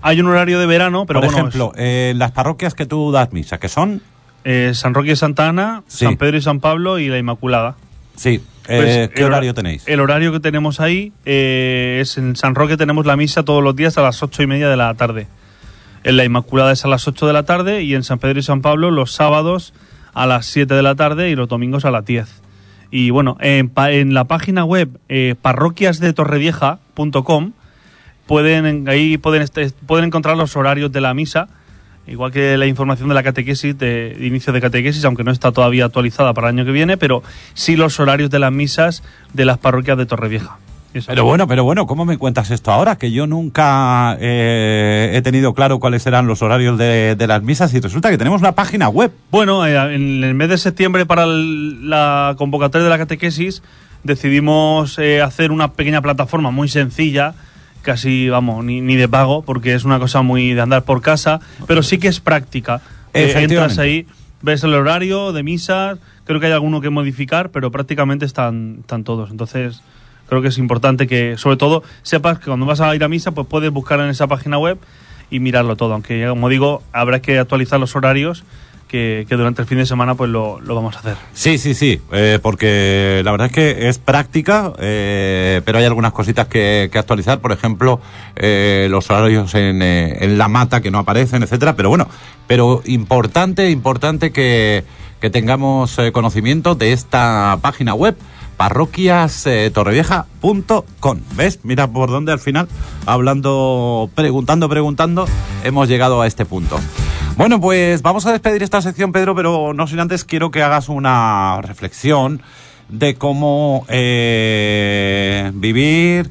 Hay 0.00 0.20
un 0.20 0.26
horario 0.26 0.58
de 0.58 0.66
verano, 0.66 1.06
pero 1.06 1.20
Por 1.20 1.28
bueno, 1.28 1.38
ejemplo, 1.48 1.72
eh, 1.76 2.12
las 2.16 2.32
parroquias 2.32 2.74
que 2.74 2.84
tú 2.86 3.12
das 3.12 3.32
misa, 3.32 3.58
que 3.58 3.68
son... 3.68 4.02
Eh, 4.42 4.72
San 4.74 4.94
Roque 4.94 5.12
y 5.12 5.16
Santa 5.16 5.48
Ana, 5.48 5.84
Sí. 5.86 6.04
San 6.06 6.16
Pedro 6.16 6.36
y 6.38 6.42
San 6.42 6.58
Pablo 6.58 6.98
y 6.98 7.06
la 7.06 7.18
Inmaculada. 7.18 7.76
Sí, 8.16 8.40
Pues, 8.66 8.96
eh, 8.96 9.10
¿qué 9.14 9.20
el 9.22 9.26
hora- 9.26 9.36
horario 9.36 9.54
tenéis? 9.54 9.84
El 9.88 10.00
horario 10.00 10.32
que 10.32 10.40
tenemos 10.40 10.80
ahí 10.80 11.12
eh, 11.24 11.98
es 12.02 12.18
en 12.18 12.36
San 12.36 12.54
Roque 12.54 12.76
tenemos 12.76 13.06
la 13.06 13.16
misa 13.16 13.42
todos 13.44 13.62
los 13.62 13.74
días 13.74 13.96
a 13.98 14.02
las 14.02 14.22
ocho 14.22 14.42
y 14.42 14.46
media 14.46 14.68
de 14.68 14.76
la 14.76 14.92
tarde. 14.94 15.26
En 16.04 16.16
la 16.16 16.24
Inmaculada 16.24 16.72
es 16.72 16.84
a 16.84 16.88
las 16.88 17.06
8 17.06 17.28
de 17.28 17.32
la 17.32 17.44
tarde 17.44 17.82
y 17.82 17.94
en 17.94 18.02
San 18.02 18.18
Pedro 18.18 18.40
y 18.40 18.42
San 18.42 18.60
Pablo 18.60 18.90
los 18.90 19.12
sábados 19.12 19.72
a 20.14 20.26
las 20.26 20.46
7 20.46 20.74
de 20.74 20.82
la 20.82 20.96
tarde 20.96 21.30
y 21.30 21.36
los 21.36 21.48
domingos 21.48 21.84
a 21.84 21.92
las 21.92 22.04
10. 22.04 22.42
Y 22.90 23.10
bueno, 23.10 23.36
en, 23.40 23.68
pa- 23.68 23.92
en 23.92 24.12
la 24.12 24.24
página 24.24 24.64
web 24.64 24.88
eh, 25.08 25.36
parroquiasdetorrevieja.com 25.40 27.52
pueden 28.26 28.88
ahí 28.88 29.16
pueden 29.18 29.46
pueden 29.86 30.06
encontrar 30.06 30.36
los 30.36 30.56
horarios 30.56 30.90
de 30.92 31.00
la 31.00 31.14
misa 31.14 31.48
igual 32.06 32.32
que 32.32 32.56
la 32.56 32.66
información 32.66 33.08
de 33.08 33.14
la 33.14 33.22
catequesis 33.22 33.78
de, 33.78 34.16
inicio 34.20 34.52
de 34.52 34.60
catequesis 34.60 35.04
aunque 35.04 35.22
no 35.24 35.30
está 35.30 35.52
todavía 35.52 35.84
actualizada 35.84 36.34
para 36.34 36.48
el 36.48 36.56
año 36.56 36.64
que 36.64 36.72
viene 36.72 36.96
pero 36.96 37.22
sí 37.54 37.76
los 37.76 38.00
horarios 38.00 38.28
de 38.30 38.38
las 38.40 38.50
misas 38.52 39.02
de 39.32 39.44
las 39.44 39.58
parroquias 39.58 39.96
de 39.96 40.06
Torrevieja 40.06 40.58
Eso. 40.94 41.06
Pero 41.08 41.24
bueno, 41.24 41.46
pero 41.46 41.64
bueno, 41.64 41.86
¿cómo 41.86 42.04
me 42.04 42.18
cuentas 42.18 42.50
esto 42.50 42.70
ahora? 42.72 42.96
Que 42.96 43.12
yo 43.12 43.26
nunca 43.26 44.16
eh, 44.20 45.12
he 45.14 45.22
tenido 45.22 45.54
claro 45.54 45.78
cuáles 45.78 46.04
eran 46.06 46.26
los 46.26 46.42
horarios 46.42 46.76
de, 46.76 47.14
de 47.16 47.26
las 47.26 47.42
misas 47.42 47.72
y 47.72 47.80
resulta 47.80 48.10
que 48.10 48.18
tenemos 48.18 48.40
una 48.42 48.52
página 48.52 48.88
web. 48.90 49.10
Bueno, 49.30 49.64
eh, 49.66 49.94
en 49.94 50.22
el 50.24 50.34
mes 50.34 50.48
de 50.50 50.58
septiembre 50.58 51.06
para 51.06 51.22
el- 51.24 51.88
la 51.88 52.34
convocatoria 52.36 52.84
de 52.84 52.90
la 52.90 52.98
catequesis 52.98 53.62
decidimos 54.16 54.98
eh, 54.98 55.22
hacer 55.22 55.50
una 55.52 55.72
pequeña 55.72 56.02
plataforma 56.02 56.50
muy 56.50 56.68
sencilla, 56.68 57.34
casi, 57.82 58.28
vamos, 58.28 58.64
ni, 58.64 58.80
ni 58.80 58.96
de 58.96 59.08
pago, 59.08 59.42
porque 59.42 59.74
es 59.74 59.84
una 59.84 59.98
cosa 59.98 60.22
muy 60.22 60.54
de 60.54 60.60
andar 60.60 60.84
por 60.84 61.02
casa, 61.02 61.40
pero 61.66 61.82
sí 61.82 61.98
que 61.98 62.08
es 62.08 62.20
práctica. 62.20 62.80
Eh, 63.14 63.32
entras 63.36 63.78
ahí, 63.78 64.06
ves 64.40 64.64
el 64.64 64.74
horario 64.74 65.32
de 65.32 65.42
misas, 65.42 65.98
creo 66.24 66.40
que 66.40 66.46
hay 66.46 66.52
alguno 66.52 66.80
que 66.80 66.90
modificar, 66.90 67.50
pero 67.50 67.70
prácticamente 67.70 68.24
están, 68.24 68.78
están 68.80 69.04
todos. 69.04 69.30
Entonces, 69.30 69.82
creo 70.28 70.40
que 70.40 70.48
es 70.48 70.58
importante 70.58 71.06
que, 71.06 71.36
sobre 71.36 71.56
todo, 71.56 71.82
sepas 72.02 72.38
que 72.38 72.46
cuando 72.46 72.64
vas 72.64 72.80
a 72.80 72.94
ir 72.94 73.04
a 73.04 73.08
misa, 73.08 73.32
pues 73.32 73.46
puedes 73.46 73.70
buscar 73.70 74.00
en 74.00 74.08
esa 74.08 74.26
página 74.26 74.58
web 74.58 74.78
y 75.30 75.40
mirarlo 75.40 75.76
todo. 75.76 75.94
Aunque, 75.94 76.26
como 76.28 76.48
digo, 76.48 76.82
habrá 76.92 77.20
que 77.20 77.38
actualizar 77.38 77.80
los 77.80 77.94
horarios 77.96 78.44
que, 78.92 79.24
que 79.26 79.36
durante 79.36 79.62
el 79.62 79.66
fin 79.66 79.78
de 79.78 79.86
semana 79.86 80.14
pues 80.14 80.30
lo, 80.30 80.60
lo 80.60 80.74
vamos 80.74 80.94
a 80.96 80.98
hacer. 80.98 81.16
Sí, 81.32 81.56
sí, 81.56 81.72
sí, 81.74 82.02
eh, 82.12 82.38
porque 82.42 83.22
la 83.24 83.30
verdad 83.30 83.46
es 83.46 83.52
que 83.52 83.88
es 83.88 83.98
práctica, 83.98 84.74
eh, 84.78 85.62
pero 85.64 85.78
hay 85.78 85.86
algunas 85.86 86.12
cositas 86.12 86.46
que, 86.46 86.90
que 86.92 86.98
actualizar, 86.98 87.40
por 87.40 87.52
ejemplo, 87.52 88.02
eh, 88.36 88.88
los 88.90 89.10
horarios 89.10 89.54
en, 89.54 89.80
eh, 89.80 90.18
en 90.20 90.36
la 90.36 90.48
mata 90.48 90.82
que 90.82 90.90
no 90.90 90.98
aparecen, 90.98 91.42
etcétera, 91.42 91.74
pero 91.74 91.88
bueno, 91.88 92.06
pero 92.46 92.82
importante, 92.84 93.70
importante 93.70 94.30
que, 94.30 94.84
que 95.22 95.30
tengamos 95.30 95.98
eh, 95.98 96.12
conocimiento 96.12 96.74
de 96.74 96.92
esta 96.92 97.58
página 97.62 97.94
web 97.94 98.14
parroquiastorrevieja.com. 98.58 101.20
¿Ves? 101.34 101.60
Mira 101.62 101.90
por 101.90 102.10
dónde 102.10 102.32
al 102.32 102.40
final, 102.40 102.68
hablando, 103.06 104.10
preguntando, 104.14 104.68
preguntando, 104.68 105.26
hemos 105.64 105.88
llegado 105.88 106.20
a 106.20 106.26
este 106.26 106.44
punto. 106.44 106.78
Bueno, 107.36 107.60
pues 107.60 108.02
vamos 108.02 108.26
a 108.26 108.32
despedir 108.32 108.62
esta 108.62 108.82
sección, 108.82 109.10
Pedro, 109.10 109.34
pero 109.34 109.72
no 109.74 109.86
sin 109.86 110.00
antes 110.00 110.24
quiero 110.24 110.50
que 110.50 110.62
hagas 110.62 110.88
una 110.88 111.60
reflexión 111.62 112.42
de 112.90 113.14
cómo 113.14 113.86
eh, 113.88 115.50
vivir 115.54 116.30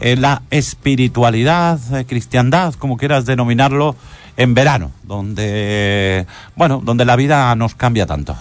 eh, 0.00 0.16
la 0.16 0.42
espiritualidad, 0.50 1.80
eh, 1.94 2.06
cristiandad, 2.06 2.74
como 2.74 2.96
quieras 2.96 3.26
denominarlo, 3.26 3.96
en 4.36 4.54
verano, 4.54 4.92
donde, 5.02 6.26
bueno, 6.54 6.80
donde 6.82 7.04
la 7.04 7.16
vida 7.16 7.54
nos 7.56 7.74
cambia 7.74 8.06
tanto. 8.06 8.36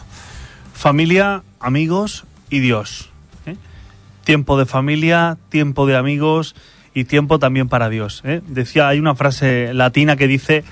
Familia, 0.74 1.41
amigos 1.59 2.25
y 2.50 2.59
Dios. 2.59 3.09
Tiempo 4.24 4.57
de 4.57 4.65
familia, 4.65 5.38
tiempo 5.50 5.85
de 5.85 5.95
amigos 5.95 6.55
y 6.93 7.05
tiempo 7.05 7.39
también 7.39 7.67
para 7.69 7.89
Dios. 7.89 8.24
Decía, 8.47 8.88
hay 8.88 9.00
una 9.00 9.15
frase 9.15 9.74
latina 9.74 10.15
que 10.15 10.27
dice 10.27 10.63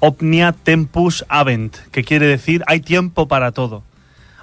omnia 0.00 0.52
tempus 0.52 1.24
avent, 1.28 1.76
que 1.92 2.04
quiere 2.04 2.26
decir 2.26 2.62
hay 2.66 2.80
tiempo 2.80 3.28
para 3.28 3.52
todo. 3.52 3.82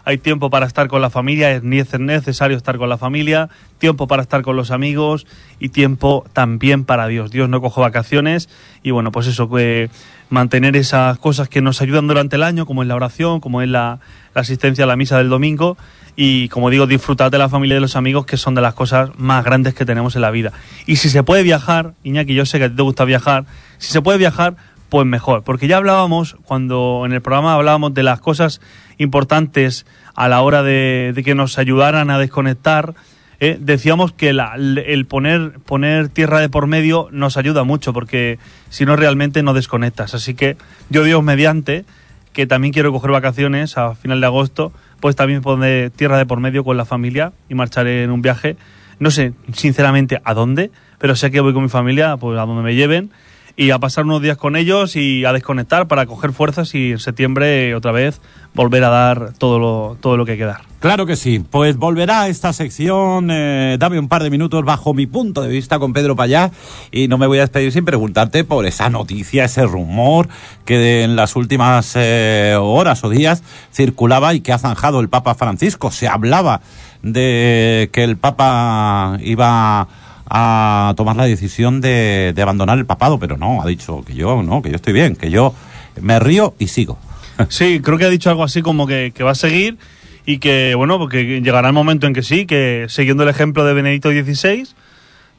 Hay 0.06 0.18
tiempo 0.18 0.50
para 0.50 0.66
estar 0.66 0.88
con 0.88 1.02
la 1.02 1.10
familia, 1.10 1.52
es 1.52 1.64
necesario 1.64 2.56
estar 2.56 2.78
con 2.78 2.88
la 2.88 2.98
familia, 2.98 3.50
tiempo 3.78 4.08
para 4.08 4.22
estar 4.22 4.42
con 4.42 4.56
los 4.56 4.72
amigos 4.72 5.28
y 5.60 5.68
tiempo 5.68 6.26
también 6.32 6.86
para 6.86 7.08
Dios. 7.08 7.30
Dios 7.30 7.50
no 7.50 7.60
coge 7.60 7.82
vacaciones 7.82 8.48
y 8.84 8.92
bueno, 8.92 9.12
pues 9.12 9.28
eso, 9.28 9.50
que 9.50 9.90
mantener 10.30 10.78
esas 10.78 11.20
cosas 11.20 11.50
que 11.50 11.62
nos 11.62 11.82
ayudan 11.82 12.08
durante 12.08 12.38
el 12.38 12.44
año, 12.44 12.66
como 12.66 12.84
es 12.84 12.88
la 12.88 12.96
oración, 12.96 13.42
como 13.42 13.62
es 13.62 13.68
la, 13.68 14.00
la 14.34 14.42
asistencia 14.42 14.86
a 14.86 14.88
la 14.88 14.96
misa 14.96 15.18
del 15.18 15.28
domingo 15.28 15.76
y 16.16 16.48
como 16.50 16.70
digo, 16.70 16.88
disfrutar 16.88 17.30
de 17.30 17.38
la 17.38 17.48
familia 17.50 17.74
y 17.74 17.76
de 17.76 17.82
los 17.82 17.96
amigos, 17.96 18.26
que 18.26 18.38
son 18.38 18.56
de 18.56 18.62
las 18.62 18.74
cosas 18.74 19.12
más 19.18 19.46
grandes 19.46 19.74
que 19.74 19.86
tenemos 19.86 20.16
en 20.16 20.22
la 20.22 20.32
vida. 20.32 20.52
Y 20.86 20.96
si 20.96 21.10
se 21.10 21.22
puede 21.22 21.44
viajar, 21.44 21.94
Iñaki, 22.04 22.34
yo 22.34 22.46
sé 22.46 22.60
que 22.60 22.66
a 22.66 22.70
ti 22.70 22.76
te 22.76 22.82
gusta 22.82 23.06
viajar, 23.06 23.46
si 23.78 23.92
se 23.92 24.02
puede 24.02 24.18
viajar, 24.18 24.56
pues 24.90 25.06
mejor, 25.06 25.44
porque 25.44 25.68
ya 25.68 25.78
hablábamos, 25.78 26.38
cuando 26.44 27.04
en 27.06 27.14
el 27.14 27.22
programa 27.22 27.54
hablábamos 27.54 27.94
de 27.94 28.04
las 28.04 28.20
cosas 28.22 28.62
importantes 28.98 29.86
a 30.16 30.28
la 30.28 30.42
hora 30.42 30.64
de, 30.64 31.12
de 31.16 31.24
que 31.24 31.36
nos 31.36 31.58
ayudaran 31.58 32.10
a 32.10 32.20
desconectar, 32.20 32.94
eh, 33.40 33.58
decíamos 33.60 34.12
que 34.14 34.34
la- 34.34 34.56
el 34.56 35.06
poner, 35.06 35.60
poner 35.66 36.10
tierra 36.10 36.40
de 36.40 36.50
por 36.50 36.68
medio 36.68 37.08
nos 37.12 37.38
ayuda 37.38 37.64
mucho, 37.64 37.94
porque 37.94 38.40
si 38.70 38.86
no 38.86 38.96
realmente 38.96 39.44
no 39.44 39.54
desconectas. 39.54 40.14
Así 40.14 40.34
que 40.34 40.58
yo 40.90 41.04
Dios 41.04 41.24
mediante, 41.24 41.86
que 42.34 42.48
también 42.48 42.74
quiero 42.74 42.92
coger 42.92 43.12
vacaciones 43.12 43.78
a 43.78 43.94
final 43.96 44.22
de 44.22 44.28
agosto, 44.28 44.72
pues 45.00 45.16
también 45.16 45.42
poner 45.42 45.92
tierra 45.92 46.18
de 46.18 46.26
por 46.26 46.40
medio 46.40 46.64
con 46.64 46.78
la 46.78 46.86
familia 46.86 47.32
y 47.50 47.56
marcharé 47.56 48.04
en 48.04 48.12
un 48.12 48.22
viaje. 48.22 48.58
No 49.00 49.12
sé, 49.12 49.34
sinceramente, 49.54 50.20
a 50.24 50.34
dónde, 50.34 50.72
pero 50.98 51.16
sé 51.16 51.30
que 51.30 51.40
voy 51.40 51.54
con 51.54 51.62
mi 51.64 51.70
familia, 51.70 52.18
pues 52.18 52.40
a 52.40 52.46
donde 52.46 52.64
me 52.64 52.74
lleven 52.74 53.12
y 53.58 53.72
a 53.72 53.80
pasar 53.80 54.06
unos 54.06 54.22
días 54.22 54.38
con 54.38 54.56
ellos 54.56 54.96
y 54.96 55.26
a 55.26 55.34
desconectar 55.34 55.88
para 55.88 56.06
coger 56.06 56.32
fuerzas 56.32 56.76
y 56.76 56.92
en 56.92 57.00
septiembre 57.00 57.74
otra 57.74 57.92
vez 57.92 58.22
volver 58.54 58.84
a 58.84 58.90
dar 58.90 59.34
todo 59.34 59.58
lo, 59.58 59.98
todo 60.00 60.16
lo 60.16 60.26
que 60.26 60.34
hay 60.34 60.38
que 60.38 60.46
dar. 60.46 60.62
Claro 60.80 61.08
que 61.08 61.16
sí. 61.16 61.40
Pues 61.40 61.76
volverá 61.76 62.28
esta 62.28 62.54
sección. 62.54 63.30
eh, 63.32 63.78
dame 63.80 63.98
un 63.98 64.08
par 64.08 64.22
de 64.22 64.30
minutos 64.30 64.64
bajo 64.64 64.94
mi 64.94 65.08
punto 65.08 65.42
de 65.42 65.50
vista 65.50 65.80
con 65.80 65.92
Pedro 65.92 66.16
Payá. 66.16 66.52
Y 66.92 67.08
no 67.08 67.18
me 67.18 67.26
voy 67.26 67.40
a 67.40 67.42
despedir 67.42 67.72
sin 67.72 67.84
preguntarte 67.84 68.44
por 68.44 68.68
esa 68.68 68.90
noticia, 68.92 69.46
ese 69.46 69.66
rumor 69.66 70.30
que 70.64 71.04
en 71.04 71.16
las 71.16 71.36
últimas 71.36 71.94
eh, 71.96 72.56
horas 72.60 73.04
o 73.04 73.10
días 73.10 73.42
circulaba 73.74 74.36
y 74.36 74.42
que 74.42 74.54
ha 74.54 74.60
zanjado 74.60 75.00
el 75.00 75.10
Papa 75.10 75.34
Francisco. 75.34 75.90
Se 75.90 76.08
hablaba 76.08 76.62
de 77.02 77.90
que 77.92 78.04
el 78.04 78.18
Papa 78.18 79.18
iba 79.22 79.88
a 80.30 80.94
tomar 80.98 81.16
la 81.16 81.26
decisión 81.26 81.82
de, 81.82 82.34
de 82.36 82.42
abandonar 82.42 82.78
el 82.78 82.86
papado, 82.86 83.20
pero 83.20 83.38
no, 83.38 83.62
ha 83.62 83.66
dicho 83.66 84.04
que 84.06 84.14
yo 84.14 84.44
no, 84.44 84.62
que 84.62 84.70
yo 84.70 84.76
estoy 84.76 84.94
bien, 84.94 85.16
que 85.16 85.30
yo 85.30 85.54
me 86.02 86.20
río 86.20 86.54
y 86.60 86.68
sigo. 86.68 86.98
Sí, 87.50 87.82
creo 87.82 87.98
que 87.98 88.06
ha 88.06 88.10
dicho 88.10 88.30
algo 88.30 88.44
así 88.44 88.62
como 88.62 88.88
que, 88.88 89.14
va 89.22 89.32
a 89.32 89.36
seguir 89.36 89.78
y 90.26 90.40
que, 90.40 90.74
bueno, 90.76 90.98
porque 90.98 91.42
llegará 91.42 91.68
el 91.68 91.74
momento 91.74 92.08
en 92.08 92.14
que 92.14 92.24
sí, 92.24 92.46
que 92.46 92.88
siguiendo 92.90 93.24
el 93.24 93.30
ejemplo 93.30 93.64
de 93.64 93.74
Benedicto 93.74 94.10
XVI, 94.10 94.68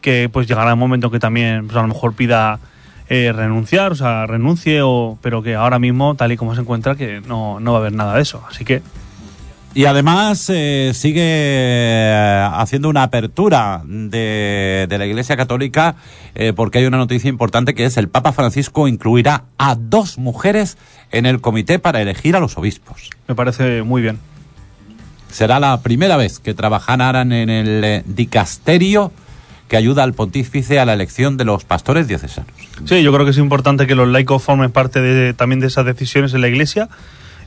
que 0.00 0.28
pues 0.32 0.46
llegará 0.46 0.70
el 0.70 0.76
momento 0.76 1.08
en 1.08 1.12
que 1.12 1.18
también 1.18 1.66
pues, 1.66 1.76
a 1.76 1.82
lo 1.82 1.88
mejor 1.88 2.14
pida 2.14 2.60
eh, 3.08 3.32
renunciar, 3.34 3.92
o 3.92 3.94
sea, 3.96 4.26
renuncie, 4.26 4.80
o, 4.82 5.18
pero 5.22 5.42
que 5.42 5.56
ahora 5.56 5.78
mismo, 5.78 6.14
tal 6.14 6.32
y 6.32 6.36
como 6.36 6.54
se 6.54 6.60
encuentra, 6.60 6.94
que 6.94 7.20
no, 7.20 7.58
no 7.60 7.72
va 7.72 7.78
a 7.78 7.80
haber 7.80 7.92
nada 7.92 8.14
de 8.14 8.22
eso. 8.22 8.44
Así 8.48 8.64
que 8.64 8.80
Y 9.78 9.84
además 9.84 10.50
eh, 10.52 10.90
sigue 10.92 11.22
eh, 11.22 12.48
haciendo 12.52 12.88
una 12.88 13.04
apertura 13.04 13.80
de, 13.86 14.86
de 14.88 14.98
la 14.98 15.06
Iglesia 15.06 15.36
Católica 15.36 15.94
eh, 16.34 16.52
porque 16.52 16.78
hay 16.78 16.86
una 16.86 16.96
noticia 16.96 17.28
importante 17.28 17.74
que 17.74 17.84
es 17.84 17.96
el 17.96 18.08
Papa 18.08 18.32
Francisco 18.32 18.88
incluirá 18.88 19.44
a 19.56 19.76
dos 19.76 20.18
mujeres 20.18 20.78
en 21.12 21.26
el 21.26 21.40
comité 21.40 21.78
para 21.78 22.02
elegir 22.02 22.34
a 22.34 22.40
los 22.40 22.58
obispos. 22.58 23.08
me 23.28 23.36
parece 23.36 23.84
muy 23.84 24.02
bien. 24.02 24.18
Será 25.30 25.60
la 25.60 25.80
primera 25.80 26.16
vez 26.16 26.40
que 26.40 26.54
trabajarán 26.54 27.30
en 27.30 27.48
el 27.48 28.02
dicasterio 28.04 29.12
que 29.68 29.76
ayuda 29.76 30.02
al 30.02 30.12
pontífice 30.12 30.80
a 30.80 30.86
la 30.86 30.94
elección 30.94 31.36
de 31.36 31.44
los 31.44 31.64
pastores 31.64 32.08
diocesanos. 32.08 32.50
Sí, 32.84 33.04
yo 33.04 33.12
creo 33.12 33.24
que 33.24 33.30
es 33.30 33.38
importante 33.38 33.86
que 33.86 33.94
los 33.94 34.08
laicos 34.08 34.42
formen 34.42 34.72
parte 34.72 35.00
de, 35.00 35.34
también 35.34 35.60
de 35.60 35.68
esas 35.68 35.84
decisiones 35.84 36.34
en 36.34 36.40
la 36.40 36.48
Iglesia 36.48 36.88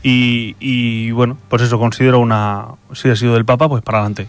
y, 0.03 0.55
y, 0.59 1.11
bueno, 1.11 1.37
pues 1.49 1.61
eso 1.61 1.79
considero 1.79 2.19
una, 2.19 2.67
si 2.93 3.09
ha 3.09 3.15
sido 3.15 3.33
del 3.33 3.45
Papa, 3.45 3.69
pues 3.69 3.83
para 3.83 3.99
adelante. 3.99 4.27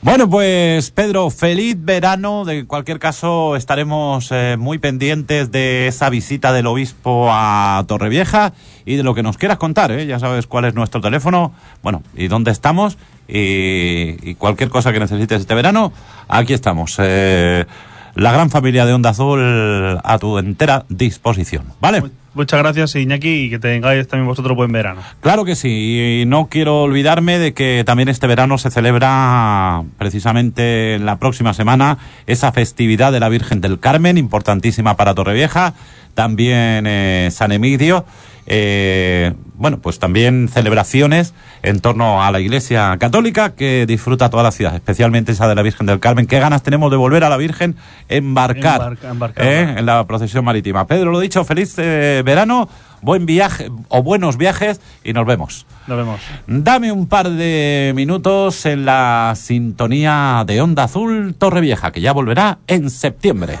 Bueno, 0.00 0.30
pues 0.30 0.92
Pedro, 0.92 1.28
feliz 1.28 1.76
verano. 1.76 2.44
De 2.44 2.66
cualquier 2.66 3.00
caso, 3.00 3.56
estaremos 3.56 4.28
eh, 4.30 4.56
muy 4.56 4.78
pendientes 4.78 5.50
de 5.50 5.88
esa 5.88 6.08
visita 6.08 6.52
del 6.52 6.68
obispo 6.68 7.28
a 7.32 7.84
Torrevieja 7.88 8.52
y 8.84 8.94
de 8.94 9.02
lo 9.02 9.16
que 9.16 9.24
nos 9.24 9.38
quieras 9.38 9.58
contar. 9.58 9.90
¿eh? 9.90 10.06
Ya 10.06 10.20
sabes 10.20 10.46
cuál 10.46 10.66
es 10.66 10.74
nuestro 10.74 11.00
teléfono, 11.00 11.52
bueno, 11.82 12.04
y 12.14 12.28
dónde 12.28 12.52
estamos. 12.52 12.96
Y, 13.26 14.16
y 14.22 14.36
cualquier 14.36 14.68
cosa 14.68 14.92
que 14.92 15.00
necesites 15.00 15.40
este 15.40 15.54
verano, 15.56 15.92
aquí 16.28 16.54
estamos. 16.54 16.94
Eh, 17.00 17.66
la 18.14 18.32
gran 18.32 18.50
familia 18.50 18.86
de 18.86 18.94
Onda 18.94 19.10
Azul 19.10 19.98
a 20.02 20.18
tu 20.20 20.38
entera 20.38 20.84
disposición. 20.88 21.64
¿Vale? 21.80 22.04
Muchas 22.38 22.60
gracias, 22.60 22.94
Iñaki, 22.94 23.46
y 23.46 23.50
que 23.50 23.58
tengáis 23.58 24.06
también 24.06 24.28
vosotros 24.28 24.56
buen 24.56 24.70
verano. 24.70 25.00
Claro 25.20 25.44
que 25.44 25.56
sí, 25.56 26.20
y 26.22 26.24
no 26.24 26.46
quiero 26.48 26.82
olvidarme 26.82 27.36
de 27.40 27.52
que 27.52 27.82
también 27.84 28.08
este 28.08 28.28
verano 28.28 28.58
se 28.58 28.70
celebra 28.70 29.82
precisamente 29.98 30.94
en 30.94 31.04
la 31.04 31.18
próxima 31.18 31.52
semana 31.52 31.98
esa 32.28 32.52
festividad 32.52 33.10
de 33.10 33.18
la 33.18 33.28
Virgen 33.28 33.60
del 33.60 33.80
Carmen, 33.80 34.18
importantísima 34.18 34.96
para 34.96 35.16
Torrevieja, 35.16 35.74
también 36.14 36.86
eh, 36.86 37.28
San 37.32 37.50
Emidio, 37.50 38.04
eh, 38.50 39.34
bueno, 39.54 39.78
pues 39.78 39.98
también 39.98 40.48
celebraciones 40.48 41.34
en 41.62 41.80
torno 41.80 42.22
a 42.22 42.30
la 42.30 42.40
Iglesia 42.40 42.96
Católica 42.98 43.54
que 43.54 43.84
disfruta 43.86 44.30
toda 44.30 44.42
la 44.42 44.52
ciudad, 44.52 44.74
especialmente 44.74 45.32
esa 45.32 45.46
de 45.48 45.54
la 45.54 45.62
Virgen 45.62 45.86
del 45.86 46.00
Carmen. 46.00 46.26
¿Qué 46.26 46.38
ganas 46.40 46.62
tenemos 46.62 46.90
de 46.90 46.96
volver 46.96 47.24
a 47.24 47.28
la 47.28 47.36
Virgen 47.36 47.76
embarcar, 48.08 48.80
Embarca- 48.80 49.10
embarcar, 49.10 49.44
eh, 49.46 49.74
en 49.78 49.86
la 49.86 50.06
procesión 50.06 50.44
marítima? 50.44 50.86
Pedro, 50.86 51.10
lo 51.10 51.20
dicho, 51.20 51.44
feliz 51.44 51.74
eh, 51.78 52.22
verano. 52.24 52.68
buen 53.00 53.26
viaje 53.26 53.68
o 53.88 54.02
buenos 54.02 54.36
viajes 54.38 54.80
y 55.04 55.12
nos 55.12 55.24
vemos. 55.26 55.66
Nos 55.86 55.96
vemos. 55.98 56.20
Dame 56.48 56.90
un 56.90 57.06
par 57.06 57.30
de 57.30 57.92
minutos 57.94 58.66
en 58.66 58.84
la 58.84 59.34
sintonía 59.36 60.42
de 60.46 60.60
Onda 60.60 60.84
Azul 60.84 61.34
Torrevieja, 61.38 61.92
que 61.92 62.00
ya 62.00 62.12
volverá 62.12 62.58
en 62.66 62.90
septiembre. 62.90 63.58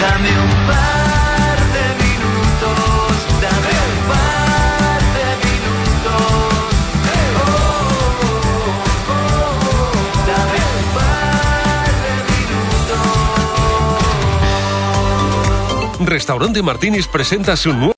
Dame 0.00 0.28
un 0.30 0.55
Restaurante 16.06 16.62
Martínez 16.62 17.08
presenta 17.08 17.56
su 17.56 17.72
nuevo 17.72 17.94